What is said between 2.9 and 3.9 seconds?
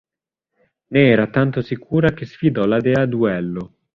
a duello.